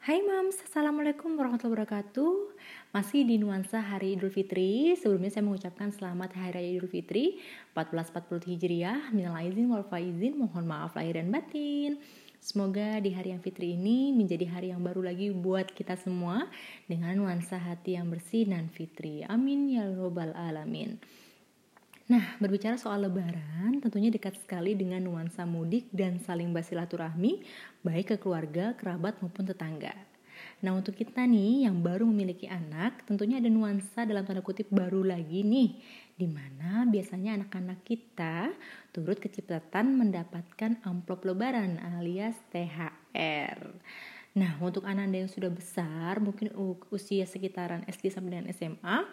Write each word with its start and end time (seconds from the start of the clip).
Hai 0.00 0.24
Mams, 0.24 0.56
Assalamualaikum 0.64 1.36
warahmatullahi 1.36 1.84
wabarakatuh. 1.84 2.56
Masih 2.96 3.20
di 3.20 3.36
nuansa 3.36 3.84
hari 3.84 4.16
Idul 4.16 4.32
Fitri. 4.32 4.96
Sebelumnya 4.96 5.28
saya 5.28 5.44
mengucapkan 5.44 5.92
selamat 5.92 6.40
Hari 6.40 6.56
Raya 6.56 6.70
Idul 6.72 6.88
Fitri 6.88 7.36
1440 7.76 8.48
Hijriah. 8.48 9.12
Minal 9.12 9.36
aizin 9.36 9.68
wal 9.68 9.84
faizin 9.84 10.40
Mohon 10.40 10.72
maaf 10.72 10.96
lahir 10.96 11.20
dan 11.20 11.28
batin. 11.28 12.00
Semoga 12.40 12.96
di 13.04 13.12
hari 13.12 13.36
yang 13.36 13.44
fitri 13.44 13.76
ini 13.76 14.16
menjadi 14.16 14.48
hari 14.48 14.72
yang 14.72 14.80
baru 14.80 15.04
lagi 15.04 15.36
buat 15.36 15.68
kita 15.68 16.00
semua 16.00 16.48
Dengan 16.88 17.20
nuansa 17.20 17.60
hati 17.60 18.00
yang 18.00 18.08
bersih 18.08 18.48
dan 18.48 18.72
fitri. 18.72 19.20
Amin 19.28 19.68
ya 19.68 19.84
robbal 19.84 20.32
alamin 20.32 20.96
Nah, 22.10 22.34
berbicara 22.42 22.74
soal 22.74 23.06
lebaran, 23.06 23.78
tentunya 23.78 24.10
dekat 24.10 24.34
sekali 24.34 24.74
dengan 24.74 24.98
nuansa 24.98 25.46
mudik 25.46 25.86
dan 25.94 26.18
saling 26.18 26.50
basilaturahmi, 26.50 27.46
baik 27.86 28.10
ke 28.10 28.16
keluarga, 28.18 28.74
kerabat 28.74 29.22
maupun 29.22 29.46
tetangga. 29.46 29.94
Nah, 30.58 30.74
untuk 30.74 30.98
kita 30.98 31.22
nih 31.22 31.70
yang 31.70 31.78
baru 31.78 32.02
memiliki 32.10 32.50
anak, 32.50 33.06
tentunya 33.06 33.38
ada 33.38 33.46
nuansa 33.46 34.02
dalam 34.02 34.26
tanda 34.26 34.42
kutip 34.42 34.66
baru 34.74 35.06
lagi 35.06 35.46
nih, 35.46 35.78
di 36.18 36.26
mana 36.26 36.82
biasanya 36.90 37.38
anak-anak 37.38 37.86
kita 37.86 38.50
turut 38.90 39.22
kecipratan 39.22 39.94
mendapatkan 39.94 40.82
amplop 40.82 41.22
lebaran 41.22 41.78
alias 41.94 42.34
THR. 42.50 43.70
Nah, 44.34 44.58
untuk 44.58 44.82
anak 44.82 45.06
anda 45.06 45.22
yang 45.22 45.30
sudah 45.30 45.50
besar, 45.54 46.18
mungkin 46.18 46.50
usia 46.90 47.22
sekitaran 47.22 47.86
SD 47.86 48.10
sampai 48.10 48.34
dengan 48.34 48.50
SMA, 48.50 49.06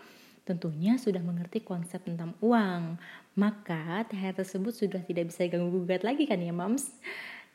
tentunya 0.47 0.95
sudah 0.95 1.19
mengerti 1.19 1.59
konsep 1.59 1.99
tentang 2.07 2.31
uang. 2.39 2.95
Maka 3.35 4.07
THR 4.07 4.39
tersebut 4.39 4.71
sudah 4.71 5.03
tidak 5.03 5.27
bisa 5.27 5.43
diganggu 5.43 5.83
gugat 5.83 6.07
lagi 6.07 6.23
kan 6.23 6.39
ya 6.39 6.55
mams? 6.55 6.95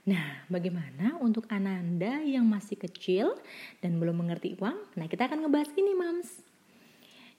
Nah, 0.02 0.42
bagaimana 0.50 1.14
untuk 1.22 1.46
Ananda 1.46 2.18
yang 2.26 2.42
masih 2.42 2.74
kecil 2.74 3.38
dan 3.78 4.02
belum 4.02 4.18
mengerti 4.18 4.58
uang? 4.58 4.98
Nah, 4.98 5.06
kita 5.06 5.30
akan 5.30 5.46
ngebahas 5.46 5.70
ini, 5.78 5.94
Mams. 5.94 6.42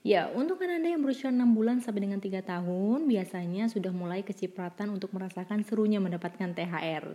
Ya, 0.00 0.32
untuk 0.32 0.60
Ananda 0.64 0.88
yang 0.88 1.04
berusia 1.04 1.28
6 1.28 1.44
bulan 1.52 1.84
sampai 1.84 2.08
dengan 2.08 2.24
3 2.24 2.40
tahun, 2.40 3.04
biasanya 3.04 3.68
sudah 3.68 3.92
mulai 3.92 4.24
kecipratan 4.24 4.92
untuk 4.96 5.12
merasakan 5.12 5.60
serunya 5.64 6.00
mendapatkan 6.00 6.56
THR. 6.56 7.12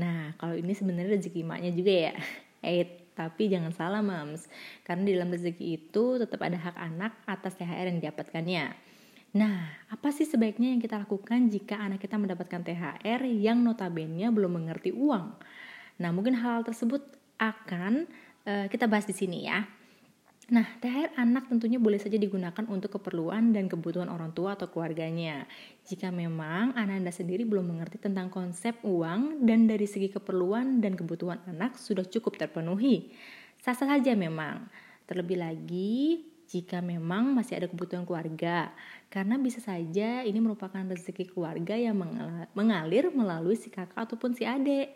Nah, 0.00 0.32
kalau 0.40 0.56
ini 0.56 0.72
sebenarnya 0.72 1.20
rezeki 1.20 1.44
maknya 1.44 1.72
juga 1.76 1.92
ya. 1.92 2.14
Eh, 2.64 3.05
tapi 3.16 3.48
jangan 3.48 3.72
salah 3.72 4.04
mams, 4.04 4.44
karena 4.84 5.02
di 5.08 5.12
dalam 5.16 5.32
rezeki 5.32 5.66
itu 5.80 6.20
tetap 6.20 6.44
ada 6.44 6.60
hak 6.60 6.76
anak 6.76 7.12
atas 7.24 7.56
THR 7.56 7.88
yang 7.88 7.98
didapatkannya. 8.04 8.64
Nah, 9.36 9.68
apa 9.88 10.08
sih 10.12 10.28
sebaiknya 10.28 10.76
yang 10.76 10.80
kita 10.80 11.00
lakukan 11.00 11.48
jika 11.48 11.80
anak 11.80 12.04
kita 12.04 12.20
mendapatkan 12.20 12.60
THR 12.60 13.24
yang 13.24 13.64
notabene 13.64 14.28
belum 14.28 14.60
mengerti 14.60 14.92
uang? 14.92 15.32
Nah, 15.96 16.10
mungkin 16.12 16.36
hal, 16.36 16.60
-hal 16.60 16.68
tersebut 16.68 17.04
akan 17.40 18.04
uh, 18.48 18.66
kita 18.68 18.88
bahas 18.88 19.04
di 19.08 19.16
sini 19.16 19.48
ya. 19.48 19.64
Nah, 20.46 20.62
THR 20.78 21.18
anak 21.18 21.50
tentunya 21.50 21.82
boleh 21.82 21.98
saja 21.98 22.14
digunakan 22.14 22.62
untuk 22.70 23.02
keperluan 23.02 23.50
dan 23.50 23.66
kebutuhan 23.66 24.06
orang 24.06 24.30
tua 24.30 24.54
atau 24.54 24.70
keluarganya. 24.70 25.42
Jika 25.90 26.14
memang 26.14 26.70
anak 26.78 27.02
Anda 27.02 27.10
sendiri 27.10 27.42
belum 27.42 27.74
mengerti 27.74 27.98
tentang 27.98 28.30
konsep 28.30 28.78
uang 28.86 29.42
dan 29.42 29.66
dari 29.66 29.90
segi 29.90 30.06
keperluan 30.06 30.78
dan 30.78 30.94
kebutuhan 30.94 31.42
anak 31.50 31.74
sudah 31.74 32.06
cukup 32.06 32.38
terpenuhi. 32.38 33.10
Sasa 33.58 33.90
saja 33.90 34.14
memang. 34.14 34.70
Terlebih 35.10 35.34
lagi 35.42 36.22
jika 36.46 36.78
memang 36.78 37.34
masih 37.34 37.58
ada 37.58 37.66
kebutuhan 37.66 38.06
keluarga. 38.06 38.70
Karena 39.10 39.42
bisa 39.42 39.58
saja 39.58 40.22
ini 40.22 40.38
merupakan 40.38 40.78
rezeki 40.78 41.26
keluarga 41.26 41.74
yang 41.74 41.98
mengalir 42.54 43.10
melalui 43.10 43.58
si 43.58 43.66
kakak 43.66 43.98
ataupun 43.98 44.38
si 44.38 44.46
adik. 44.46 44.94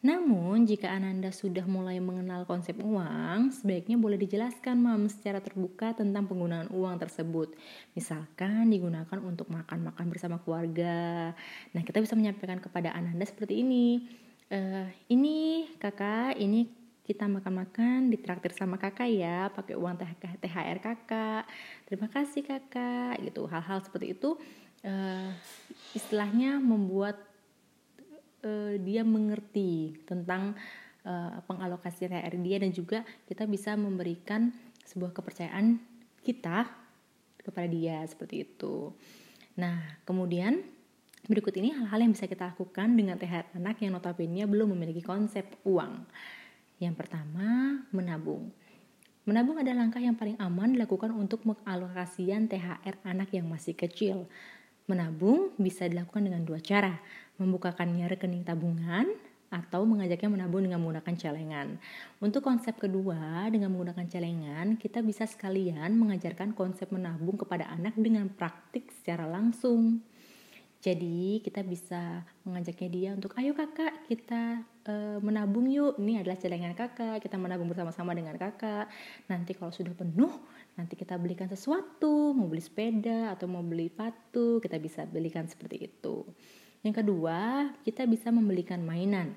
Namun, 0.00 0.64
jika 0.64 0.88
Ananda 0.88 1.28
sudah 1.28 1.68
mulai 1.68 2.00
mengenal 2.00 2.48
konsep 2.48 2.72
uang, 2.80 3.52
sebaiknya 3.52 4.00
boleh 4.00 4.16
dijelaskan, 4.16 4.80
Mam, 4.80 5.12
secara 5.12 5.44
terbuka 5.44 5.92
tentang 5.92 6.24
penggunaan 6.24 6.72
uang 6.72 6.96
tersebut. 6.96 7.52
Misalkan 7.92 8.72
digunakan 8.72 9.20
untuk 9.20 9.52
makan-makan 9.52 10.06
bersama 10.08 10.40
keluarga. 10.40 11.36
Nah, 11.76 11.82
kita 11.84 12.00
bisa 12.00 12.16
menyampaikan 12.16 12.64
kepada 12.64 12.96
Ananda 12.96 13.28
seperti 13.28 13.60
ini. 13.60 14.08
E, 14.48 14.88
ini 15.12 15.68
kakak, 15.76 16.40
ini 16.40 16.64
kita 17.04 17.28
makan-makan 17.28 18.08
ditraktir 18.08 18.56
sama 18.56 18.80
kakak 18.80 19.12
ya, 19.12 19.52
pakai 19.52 19.76
uang 19.76 20.00
THR 20.40 20.80
kakak. 20.80 21.44
Terima 21.84 22.08
kasih 22.08 22.40
kakak, 22.40 23.20
gitu. 23.20 23.44
Hal-hal 23.52 23.84
seperti 23.84 24.16
itu 24.16 24.40
e, 24.80 24.92
istilahnya 25.92 26.56
membuat 26.56 27.29
uh, 28.44 28.74
dia 28.80 29.02
mengerti 29.04 29.96
tentang 30.04 30.56
uh, 31.04 31.40
pengalokasian 31.44 32.12
THR 32.12 32.34
dia 32.40 32.56
dan 32.60 32.70
juga 32.72 32.98
kita 33.28 33.44
bisa 33.48 33.74
memberikan 33.76 34.52
sebuah 34.84 35.14
kepercayaan 35.14 35.78
kita 36.20 36.68
kepada 37.40 37.68
dia 37.70 38.04
seperti 38.04 38.44
itu. 38.44 38.92
Nah, 39.56 40.00
kemudian 40.04 40.60
berikut 41.28 41.52
ini 41.60 41.72
hal-hal 41.76 42.00
yang 42.00 42.12
bisa 42.12 42.26
kita 42.28 42.52
lakukan 42.52 42.96
dengan 42.96 43.16
THR 43.20 43.56
anak 43.56 43.80
yang 43.84 43.96
notabene 43.96 44.44
belum 44.48 44.72
memiliki 44.76 45.04
konsep 45.04 45.46
uang. 45.64 46.04
Yang 46.80 46.94
pertama, 46.96 47.76
menabung. 47.92 48.48
Menabung 49.28 49.60
adalah 49.60 49.84
langkah 49.84 50.00
yang 50.00 50.16
paling 50.16 50.40
aman 50.40 50.74
dilakukan 50.74 51.12
untuk 51.12 51.44
mengalokasian 51.44 52.48
THR 52.48 53.04
anak 53.04 53.36
yang 53.36 53.46
masih 53.52 53.76
kecil. 53.76 54.24
Menabung 54.88 55.52
bisa 55.60 55.84
dilakukan 55.86 56.24
dengan 56.24 56.42
dua 56.42 56.58
cara, 56.58 56.98
membukakannya 57.40 58.04
rekening 58.12 58.44
tabungan 58.44 59.08
atau 59.50 59.82
mengajaknya 59.82 60.30
menabung 60.30 60.62
dengan 60.62 60.78
menggunakan 60.78 61.14
celengan. 61.18 61.68
Untuk 62.22 62.46
konsep 62.46 62.78
kedua, 62.78 63.50
dengan 63.50 63.74
menggunakan 63.74 64.06
celengan, 64.06 64.78
kita 64.78 65.02
bisa 65.02 65.26
sekalian 65.26 65.98
mengajarkan 65.98 66.54
konsep 66.54 66.86
menabung 66.94 67.34
kepada 67.34 67.66
anak 67.74 67.98
dengan 67.98 68.30
praktik 68.30 68.94
secara 68.94 69.26
langsung. 69.26 70.06
Jadi 70.80 71.44
kita 71.44 71.60
bisa 71.60 72.24
mengajaknya 72.40 72.88
dia 72.88 73.10
untuk 73.12 73.36
ayo 73.36 73.52
kakak 73.52 74.00
kita 74.08 74.64
e, 74.88 75.20
menabung 75.20 75.68
yuk. 75.68 76.00
Ini 76.00 76.24
adalah 76.24 76.40
celengan 76.40 76.72
kakak. 76.72 77.20
Kita 77.20 77.36
menabung 77.36 77.68
bersama-sama 77.68 78.16
dengan 78.16 78.40
kakak. 78.40 78.88
Nanti 79.28 79.52
kalau 79.52 79.76
sudah 79.76 79.92
penuh, 79.92 80.32
nanti 80.80 80.96
kita 80.96 81.20
belikan 81.20 81.52
sesuatu, 81.52 82.32
mau 82.32 82.48
beli 82.48 82.64
sepeda 82.64 83.28
atau 83.36 83.44
mau 83.44 83.60
beli 83.60 83.92
patu, 83.92 84.56
kita 84.64 84.80
bisa 84.80 85.04
belikan 85.04 85.44
seperti 85.44 85.84
itu. 85.84 86.24
Yang 86.80 87.04
kedua, 87.04 87.68
kita 87.84 88.08
bisa 88.08 88.32
membelikan 88.32 88.80
mainan. 88.80 89.36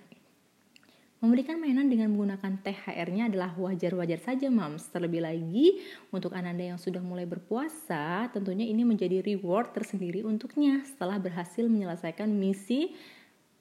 Memberikan 1.23 1.55
mainan 1.55 1.87
dengan 1.87 2.11
menggunakan 2.11 2.59
THR-nya 2.59 3.31
adalah 3.31 3.55
wajar-wajar 3.55 4.19
saja, 4.19 4.51
Mams. 4.51 4.91
Terlebih 4.91 5.23
lagi, 5.23 5.79
untuk 6.11 6.35
Ananda 6.35 6.67
yang 6.67 6.79
sudah 6.79 6.99
mulai 6.99 7.23
berpuasa, 7.23 8.27
tentunya 8.35 8.67
ini 8.67 8.83
menjadi 8.83 9.23
reward 9.23 9.71
tersendiri 9.71 10.23
untuknya 10.27 10.83
setelah 10.83 11.15
berhasil 11.19 11.63
menyelesaikan 11.63 12.27
misi 12.27 12.91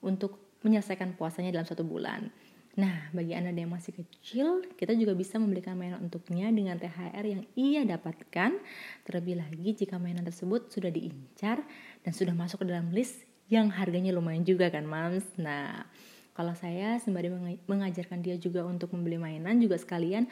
untuk 0.03 0.59
menyelesaikan 0.63 1.15
puasanya 1.15 1.55
dalam 1.55 1.67
satu 1.67 1.87
bulan. 1.87 2.27
Nah, 2.75 3.07
bagi 3.15 3.31
Anda 3.31 3.55
yang 3.55 3.71
masih 3.71 3.95
kecil, 3.95 4.67
kita 4.75 4.91
juga 4.99 5.15
bisa 5.15 5.39
memberikan 5.39 5.79
mainan 5.79 6.03
untuknya 6.03 6.51
dengan 6.51 6.75
THR 6.75 7.23
yang 7.23 7.43
ia 7.55 7.87
dapatkan. 7.87 8.59
Terlebih 9.07 9.39
lagi 9.39 9.71
jika 9.71 9.95
mainan 9.99 10.27
tersebut 10.27 10.67
sudah 10.67 10.91
diincar 10.91 11.63
dan 12.03 12.11
sudah 12.11 12.35
masuk 12.35 12.63
ke 12.63 12.67
dalam 12.67 12.91
list 12.91 13.23
yang 13.51 13.71
harganya 13.71 14.15
lumayan 14.15 14.47
juga 14.47 14.71
kan, 14.71 14.87
Mams. 14.87 15.25
Nah, 15.39 15.87
kalau 16.33 16.57
saya 16.57 16.97
sembari 16.97 17.29
mengajarkan 17.69 18.25
dia 18.25 18.35
juga 18.41 18.65
untuk 18.65 18.89
membeli 18.97 19.21
mainan 19.21 19.61
juga 19.61 19.77
sekalian 19.77 20.25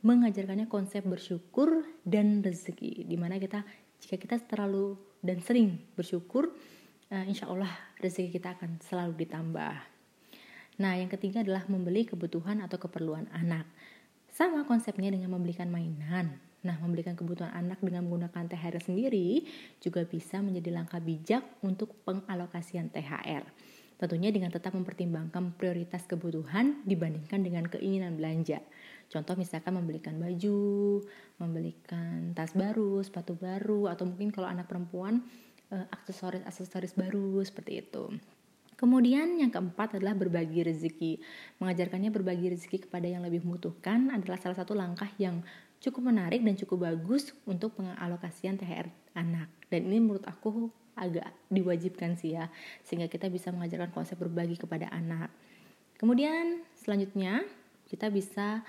mengajarkannya 0.00 0.70
konsep 0.70 1.04
bersyukur 1.04 1.84
dan 2.06 2.40
rezeki. 2.40 3.04
Di 3.04 3.16
mana 3.18 3.36
kita 3.36 3.66
jika 4.00 4.16
kita 4.16 4.36
terlalu 4.48 4.96
dan 5.20 5.44
sering 5.44 5.76
bersyukur 5.92 6.48
uh, 7.12 7.24
insya 7.28 7.50
Allah 7.50 7.68
rezeki 8.00 8.40
kita 8.40 8.56
akan 8.56 8.80
selalu 8.80 9.12
ditambah. 9.26 9.74
Nah 10.80 10.92
yang 10.96 11.12
ketiga 11.12 11.44
adalah 11.44 11.68
membeli 11.68 12.08
kebutuhan 12.08 12.64
atau 12.64 12.80
keperluan 12.80 13.28
anak. 13.34 13.68
Sama 14.30 14.64
konsepnya 14.64 15.12
dengan 15.12 15.34
membelikan 15.34 15.68
mainan 15.68 16.49
Nah, 16.60 16.76
membelikan 16.76 17.16
kebutuhan 17.16 17.52
anak 17.56 17.80
dengan 17.80 18.04
menggunakan 18.04 18.44
THR 18.52 18.84
sendiri 18.84 19.48
juga 19.80 20.04
bisa 20.04 20.44
menjadi 20.44 20.76
langkah 20.76 21.00
bijak 21.00 21.40
untuk 21.64 21.96
pengalokasian 22.04 22.92
THR. 22.92 23.48
Tentunya 24.00 24.32
dengan 24.32 24.48
tetap 24.48 24.72
mempertimbangkan 24.72 25.60
prioritas 25.60 26.08
kebutuhan 26.08 26.80
dibandingkan 26.88 27.44
dengan 27.44 27.68
keinginan 27.68 28.16
belanja. 28.16 28.64
Contoh 29.12 29.36
misalkan 29.36 29.76
membelikan 29.76 30.16
baju, 30.16 31.04
membelikan 31.36 32.32
tas 32.32 32.56
baru, 32.56 33.04
sepatu 33.04 33.36
baru, 33.36 33.92
atau 33.92 34.08
mungkin 34.08 34.32
kalau 34.32 34.48
anak 34.48 34.72
perempuan 34.72 35.20
eh, 35.68 35.84
aksesoris-aksesoris 35.92 36.96
baru 36.96 37.44
seperti 37.44 37.84
itu. 37.84 38.08
Kemudian 38.80 39.36
yang 39.36 39.52
keempat 39.52 40.00
adalah 40.00 40.16
berbagi 40.16 40.64
rezeki. 40.64 41.20
Mengajarkannya 41.60 42.08
berbagi 42.08 42.56
rezeki 42.56 42.88
kepada 42.88 43.04
yang 43.04 43.20
lebih 43.20 43.44
membutuhkan 43.44 44.08
adalah 44.08 44.40
salah 44.40 44.56
satu 44.56 44.72
langkah 44.72 45.12
yang 45.20 45.44
cukup 45.80 46.12
menarik 46.12 46.44
dan 46.44 46.54
cukup 46.60 46.86
bagus 46.92 47.32
untuk 47.48 47.76
pengalokasian 47.80 48.60
THR 48.60 48.88
anak. 49.16 49.48
Dan 49.72 49.88
ini 49.88 49.98
menurut 49.98 50.28
aku 50.28 50.68
agak 51.00 51.32
diwajibkan 51.48 52.20
sih 52.20 52.36
ya 52.36 52.52
sehingga 52.84 53.08
kita 53.08 53.32
bisa 53.32 53.48
mengajarkan 53.48 53.88
konsep 53.94 54.20
berbagi 54.20 54.60
kepada 54.60 54.92
anak 54.92 55.32
kemudian 55.96 56.60
selanjutnya 56.76 57.40
kita 57.88 58.12
bisa 58.12 58.60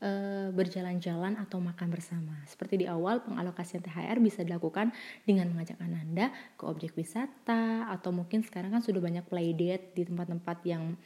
e, 0.00 0.10
berjalan-jalan 0.50 1.36
atau 1.36 1.60
makan 1.60 1.92
bersama. 1.92 2.34
Seperti 2.48 2.82
di 2.82 2.86
awal, 2.88 3.20
pengalokasian 3.20 3.84
THR 3.84 4.18
bisa 4.18 4.40
dilakukan 4.40 4.90
dengan 5.28 5.52
mengajak 5.52 5.76
Ananda 5.78 6.32
ke 6.56 6.64
objek 6.64 6.96
wisata 6.96 7.92
atau 7.92 8.10
mungkin 8.10 8.40
sekarang 8.40 8.72
kan 8.72 8.82
sudah 8.82 8.98
banyak 8.98 9.28
playdate 9.28 9.92
di 9.92 10.02
tempat-tempat 10.08 10.58
yang 10.64 10.96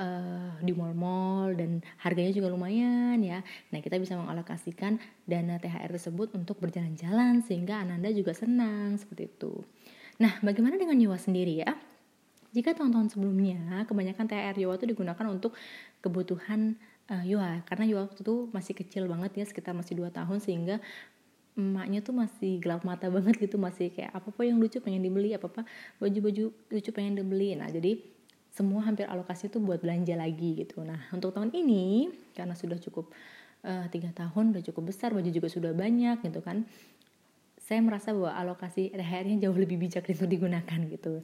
uh, 0.00 0.56
di 0.60 0.72
mall-mall 0.72 1.56
dan 1.56 1.80
harganya 2.00 2.32
juga 2.32 2.52
lumayan 2.52 3.18
ya. 3.20 3.40
Nah, 3.72 3.80
kita 3.80 3.96
bisa 4.00 4.16
mengalokasikan 4.16 5.00
dana 5.24 5.56
THR 5.60 5.90
tersebut 5.96 6.32
untuk 6.36 6.60
berjalan-jalan 6.60 7.44
sehingga 7.44 7.80
Ananda 7.80 8.12
juga 8.12 8.32
senang 8.36 8.96
seperti 8.96 9.28
itu. 9.28 9.64
Nah, 10.20 10.40
bagaimana 10.40 10.80
dengan 10.80 10.96
Yowa 10.96 11.20
sendiri 11.20 11.60
ya? 11.60 11.76
Jika 12.56 12.72
tahun-tahun 12.72 13.12
sebelumnya 13.12 13.84
kebanyakan 13.84 14.24
THR 14.32 14.56
Yowa 14.56 14.80
itu 14.80 14.86
digunakan 14.88 15.26
untuk 15.28 15.52
kebutuhan 16.00 16.80
uh, 17.12 17.24
Yowa 17.24 17.60
karena 17.68 17.84
Yowa 17.84 18.08
itu 18.16 18.48
masih 18.48 18.72
kecil 18.72 19.04
banget 19.12 19.36
ya, 19.36 19.44
sekitar 19.44 19.76
masih 19.76 20.00
2 20.00 20.08
tahun 20.08 20.40
sehingga 20.40 20.80
emaknya 21.56 22.04
tuh 22.04 22.12
masih 22.12 22.60
gelap 22.60 22.84
mata 22.84 23.08
banget 23.14 23.40
gitu 23.40 23.56
masih 23.56 23.90
kayak 23.90 24.12
apa 24.12 24.28
apa 24.28 24.42
yang 24.44 24.60
lucu 24.60 24.78
pengen 24.78 25.02
dibeli 25.02 25.32
apa 25.32 25.48
apa 25.48 25.62
baju-baju 25.98 26.52
lucu 26.52 26.90
pengen 26.92 27.16
dibeli 27.16 27.56
nah 27.56 27.72
jadi 27.72 27.96
semua 28.56 28.80
hampir 28.88 29.04
alokasi 29.04 29.52
itu 29.52 29.60
buat 29.60 29.84
belanja 29.84 30.16
lagi 30.16 30.64
gitu. 30.64 30.80
Nah 30.80 31.12
untuk 31.12 31.36
tahun 31.36 31.52
ini 31.52 32.08
karena 32.32 32.56
sudah 32.56 32.80
cukup 32.80 33.12
eh, 33.60 33.84
tiga 33.92 34.08
uh, 34.08 34.16
tahun 34.16 34.56
udah 34.56 34.64
cukup 34.72 34.88
besar 34.88 35.12
baju 35.12 35.28
juga 35.28 35.52
sudah 35.52 35.76
banyak 35.76 36.24
gitu 36.24 36.40
kan. 36.40 36.64
Saya 37.60 37.84
merasa 37.84 38.16
bahwa 38.16 38.32
alokasi 38.32 38.96
THR-nya 38.96 39.44
jauh 39.44 39.58
lebih 39.58 39.76
bijak 39.76 40.08
itu 40.08 40.24
digunakan 40.24 40.80
gitu. 40.88 41.20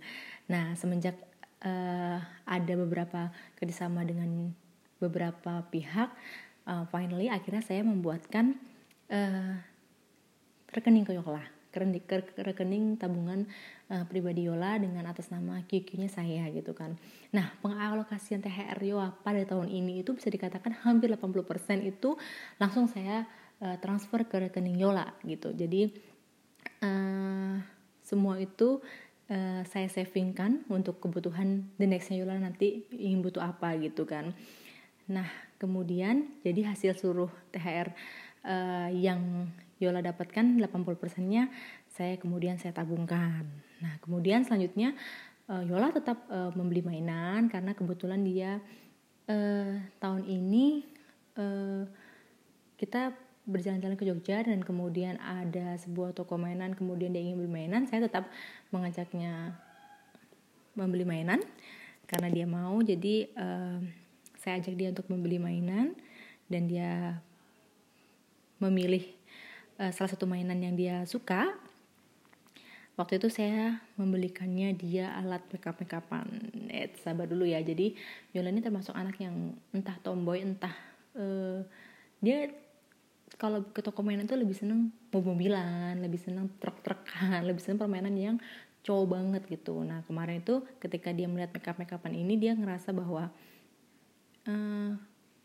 Nah 0.53 0.77
semenjak 0.77 1.17
uh, 1.65 2.21
ada 2.45 2.75
beberapa 2.77 3.33
kerjasama 3.57 4.05
dengan 4.05 4.53
beberapa 5.01 5.65
pihak, 5.73 6.13
uh, 6.69 6.85
finally 6.93 7.33
akhirnya 7.33 7.65
saya 7.65 7.81
membuatkan 7.81 8.61
uh, 9.09 9.57
rekening 10.69 11.09
Koyola 11.09 11.62
rekening, 11.73 12.05
rekening 12.45 12.85
tabungan 13.01 13.49
uh, 13.89 14.05
pribadi 14.05 14.47
Yola 14.47 14.77
dengan 14.77 15.09
atas 15.09 15.33
nama 15.33 15.65
QQ-nya 15.65 16.13
saya 16.13 16.47
gitu 16.53 16.77
kan. 16.77 17.01
Nah, 17.33 17.51
pengalokasian 17.65 18.45
THR 18.45 18.79
Yola 18.85 19.17
pada 19.25 19.41
tahun 19.43 19.73
ini 19.73 20.05
itu 20.05 20.13
bisa 20.13 20.29
dikatakan 20.29 20.85
hampir 20.85 21.09
80% 21.09 21.83
itu 21.83 22.15
langsung 22.61 22.87
saya 22.87 23.25
uh, 23.65 23.77
transfer 23.81 24.29
ke 24.29 24.49
rekening 24.49 24.77
Yola 24.77 25.17
gitu. 25.25 25.51
Jadi 25.57 25.89
uh, 26.85 27.57
semua 28.05 28.37
itu 28.37 28.79
uh, 29.33 29.63
saya 29.65 29.89
savingkan 29.89 30.69
untuk 30.69 31.01
kebutuhan 31.01 31.73
the 31.81 31.89
nextnya 31.89 32.21
Yola 32.21 32.37
nanti 32.37 32.85
ingin 32.93 33.25
butuh 33.25 33.41
apa 33.41 33.75
gitu 33.81 34.05
kan. 34.05 34.37
Nah, 35.11 35.27
kemudian 35.59 36.31
jadi 36.47 36.75
hasil 36.75 36.99
seluruh 36.99 37.31
THR 37.51 37.89
uh, 38.47 38.91
yang 38.93 39.51
Yola 39.83 40.01
dapatkan 40.01 40.63
80%-nya 40.63 41.51
saya 41.91 42.15
kemudian 42.17 42.57
saya 42.57 42.71
tabungkan. 42.73 43.45
Nah, 43.83 43.99
kemudian 44.01 44.47
selanjutnya 44.47 44.95
uh, 45.51 45.63
Yola 45.67 45.91
tetap 45.91 46.25
uh, 46.31 46.55
membeli 46.55 46.81
mainan 46.81 47.51
karena 47.51 47.75
kebetulan 47.75 48.23
dia 48.23 48.63
uh, 49.29 49.73
tahun 49.99 50.25
ini 50.27 50.95
kita 52.77 53.17
berjalan-jalan 53.49 53.97
ke 53.97 54.05
Jogja 54.05 54.45
dan 54.45 54.61
kemudian 54.61 55.17
ada 55.17 55.81
sebuah 55.81 56.13
toko 56.13 56.37
mainan 56.37 56.77
kemudian 56.77 57.09
dia 57.09 57.25
ingin 57.25 57.41
beli 57.41 57.49
mainan 57.49 57.89
saya 57.89 58.05
tetap 58.05 58.29
mengajaknya 58.69 59.57
membeli 60.77 61.09
mainan 61.09 61.41
karena 62.05 62.29
dia 62.29 62.45
mau 62.45 62.77
jadi 62.85 63.33
uh, 63.33 63.81
saya 64.39 64.61
ajak 64.61 64.75
dia 64.77 64.89
untuk 64.93 65.09
membeli 65.09 65.41
mainan 65.41 65.97
dan 66.53 66.69
dia 66.69 67.17
memilih 68.63 69.03
uh, 69.79 69.93
salah 69.93 70.11
satu 70.11 70.29
mainan 70.29 70.59
yang 70.61 70.75
dia 70.75 71.05
suka. 71.09 71.53
Waktu 72.93 73.17
itu 73.17 73.33
saya 73.33 73.81
membelikannya 73.97 74.77
dia 74.77 75.17
alat 75.17 75.41
makeup 75.49 75.81
makeupan 75.81 76.29
eh 76.69 76.93
sabar 77.01 77.25
dulu 77.25 77.49
ya. 77.49 77.65
Jadi 77.65 77.97
Yola 78.37 78.53
ini 78.53 78.61
termasuk 78.61 78.93
anak 78.93 79.17
yang 79.17 79.57
entah 79.73 79.97
tomboy 80.05 80.45
entah 80.45 80.77
uh, 81.17 81.65
dia 82.21 82.53
kalau 83.41 83.65
ke 83.73 83.81
toko 83.81 84.05
mainan 84.05 84.29
tuh 84.29 84.37
lebih 84.37 84.53
seneng 84.53 84.93
mobil-mobilan 85.09 85.97
lebih 86.05 86.21
seneng 86.21 86.53
truk-trukan 86.61 87.41
lebih 87.49 87.65
seneng 87.65 87.81
permainan 87.81 88.13
yang 88.13 88.37
cowok 88.83 89.07
banget 89.09 89.43
gitu. 89.49 89.81
Nah 89.87 90.05
kemarin 90.05 90.43
itu 90.43 90.61
ketika 90.83 91.15
dia 91.15 91.31
melihat 91.31 91.55
makeup 91.55 91.81
makeupan 91.81 92.13
ini 92.13 92.35
dia 92.37 92.53
ngerasa 92.53 92.93
bahwa 92.93 93.31
uh, 94.45 94.93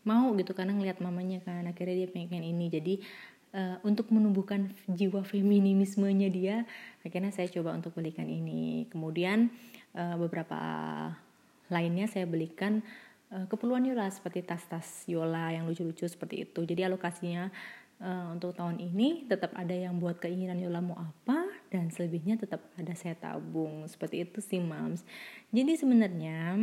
mau 0.04 0.28
gitu 0.36 0.52
karena 0.52 0.74
ngeliat 0.74 0.98
mamanya 1.00 1.40
kan. 1.40 1.64
Akhirnya 1.64 2.04
dia 2.04 2.08
pengen 2.10 2.44
ini. 2.44 2.66
Jadi 2.68 2.94
uh, 3.54 3.76
untuk 3.84 4.10
menumbuhkan 4.12 4.72
jiwa 4.88 5.24
feminismenya 5.24 6.28
dia 6.28 6.56
akhirnya 7.04 7.32
saya 7.32 7.48
coba 7.48 7.72
untuk 7.76 7.96
belikan 7.96 8.28
ini. 8.28 8.88
Kemudian 8.92 9.52
uh, 9.96 10.16
beberapa 10.20 10.58
lainnya 11.72 12.08
saya 12.08 12.24
belikan 12.24 12.80
uh, 13.32 13.44
keperluan 13.48 13.84
Yola 13.84 14.08
seperti 14.08 14.44
tas-tas 14.44 15.04
Yola 15.08 15.52
yang 15.52 15.68
lucu-lucu 15.68 16.04
seperti 16.08 16.48
itu. 16.48 16.64
Jadi 16.64 16.84
alokasinya 16.84 17.48
uh, 18.02 18.34
untuk 18.34 18.56
tahun 18.56 18.80
ini 18.80 19.28
tetap 19.28 19.54
ada 19.56 19.72
yang 19.72 19.96
buat 20.00 20.20
keinginan 20.20 20.60
Yola 20.60 20.80
mau 20.84 20.98
apa 20.98 21.48
dan 21.68 21.92
selebihnya 21.92 22.40
tetap 22.40 22.64
ada 22.76 22.92
saya 22.96 23.16
tabung. 23.16 23.84
Seperti 23.88 24.24
itu 24.24 24.38
sih 24.40 24.60
mams. 24.60 25.04
Jadi 25.52 25.72
sebenarnya 25.76 26.56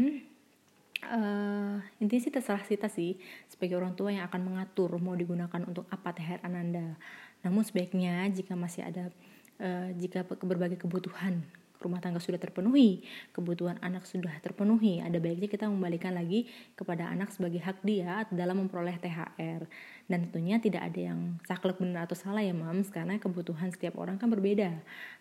uh, 1.11 1.75
intinya 2.01 2.21
sih 2.21 2.33
terserah 2.33 2.63
kita 2.65 2.89
sih 2.89 3.17
sebagai 3.49 3.77
orang 3.77 3.93
tua 3.93 4.13
yang 4.13 4.25
akan 4.27 4.41
mengatur 4.41 4.93
mau 4.97 5.13
digunakan 5.13 5.61
untuk 5.65 5.85
apa 5.93 6.13
THR 6.15 6.41
Ananda. 6.45 6.97
Namun 7.45 7.61
sebaiknya 7.61 8.25
jika 8.33 8.57
masih 8.57 8.85
ada 8.85 9.13
uh, 9.61 9.89
jika 9.95 10.25
berbagai 10.25 10.81
kebutuhan 10.81 11.45
rumah 11.85 12.01
tangga 12.01 12.17
sudah 12.17 12.41
terpenuhi, 12.41 13.05
kebutuhan 13.29 13.77
anak 13.85 14.09
sudah 14.09 14.33
terpenuhi, 14.41 15.05
ada 15.05 15.21
baiknya 15.21 15.45
kita 15.45 15.69
membalikan 15.69 16.17
lagi 16.17 16.49
kepada 16.73 17.05
anak 17.13 17.29
sebagai 17.29 17.61
hak 17.61 17.85
dia 17.85 18.25
dalam 18.33 18.65
memperoleh 18.65 18.97
THR. 18.97 19.69
Dan 20.05 20.29
tentunya 20.29 20.61
tidak 20.61 20.85
ada 20.85 21.01
yang 21.13 21.41
saklek 21.49 21.81
benar 21.81 22.05
atau 22.05 22.13
salah 22.13 22.45
ya 22.45 22.53
mams, 22.53 22.93
karena 22.93 23.17
kebutuhan 23.17 23.73
setiap 23.73 23.97
orang 23.97 24.21
kan 24.21 24.29
berbeda. 24.29 24.69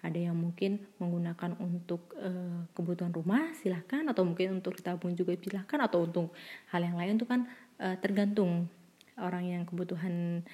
Ada 0.05 0.29
yang 0.29 0.37
mungkin 0.37 0.85
menggunakan 1.01 1.57
untuk 1.57 2.13
uh, 2.21 2.69
kebutuhan 2.77 3.09
rumah, 3.17 3.57
silahkan, 3.57 4.05
atau 4.13 4.29
mungkin 4.29 4.61
untuk 4.61 4.77
ditabung 4.77 5.17
juga 5.17 5.33
silahkan, 5.41 5.81
atau 5.89 6.05
untuk 6.05 6.37
hal 6.69 6.85
yang 6.85 7.01
lain 7.01 7.17
itu 7.17 7.25
kan 7.25 7.49
uh, 7.81 7.97
tergantung 7.97 8.69
orang 9.17 9.49
yang 9.49 9.63
kebutuhan 9.65 10.45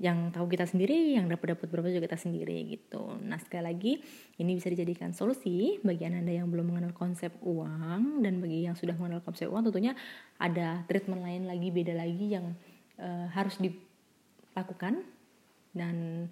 yang 0.00 0.32
tahu 0.32 0.48
kita 0.48 0.64
sendiri, 0.64 1.12
yang 1.12 1.28
dapat 1.28 1.52
dapat 1.52 1.68
berapa 1.68 1.92
juga 1.92 2.08
kita 2.08 2.16
sendiri 2.16 2.64
gitu. 2.72 3.20
Nah 3.20 3.36
sekali 3.36 3.68
lagi 3.68 3.92
ini 4.40 4.56
bisa 4.56 4.72
dijadikan 4.72 5.12
solusi 5.12 5.76
bagi 5.84 6.08
anda 6.08 6.32
yang 6.32 6.48
belum 6.48 6.72
mengenal 6.72 6.96
konsep 6.96 7.36
uang 7.44 8.24
dan 8.24 8.40
bagi 8.40 8.64
yang 8.64 8.72
sudah 8.72 8.96
mengenal 8.96 9.20
konsep 9.20 9.52
uang 9.52 9.68
tentunya 9.68 9.92
ada 10.40 10.88
treatment 10.88 11.20
lain 11.20 11.44
lagi 11.44 11.68
beda 11.68 11.92
lagi 11.92 12.32
yang 12.32 12.56
uh, 13.00 13.26
harus 13.32 13.56
dilakukan 13.58 15.02
dan 15.72 16.28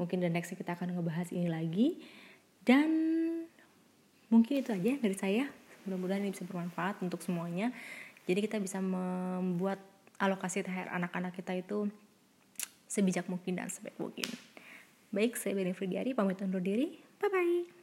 mungkin 0.00 0.22
the 0.22 0.30
next 0.30 0.54
kita 0.54 0.78
akan 0.78 0.94
ngebahas 0.94 1.28
ini 1.34 1.50
lagi 1.50 2.00
dan 2.64 2.88
mungkin 4.32 4.64
itu 4.64 4.72
aja 4.72 4.96
dari 5.02 5.16
saya 5.18 5.44
mudah-mudahan 5.84 6.24
ini 6.24 6.32
bisa 6.32 6.46
bermanfaat 6.46 7.02
untuk 7.04 7.20
semuanya 7.20 7.74
jadi 8.24 8.38
kita 8.38 8.62
bisa 8.62 8.78
membuat 8.78 9.82
alokasi 10.22 10.62
THR 10.62 10.94
anak-anak 10.94 11.34
kita 11.34 11.58
itu 11.58 11.90
sebijak 12.86 13.26
mungkin 13.26 13.58
dan 13.58 13.72
sebaik 13.72 13.98
mungkin. 13.98 14.28
Baik, 15.10 15.36
saya 15.36 15.56
Beni 15.56 15.72
Fridiari, 15.72 16.12
pamit 16.12 16.40
undur 16.44 16.60
diri. 16.60 17.00
Bye-bye. 17.18 17.81